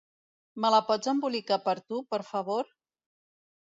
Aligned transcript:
Me 0.65 0.71
la 0.75 0.79
pots 0.87 1.11
embolicar 1.13 1.61
per 1.69 1.79
tu, 1.85 2.03
per 2.17 2.25
favor? 2.35 2.77